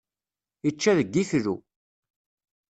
[0.69, 1.55] Ičča deg iflu.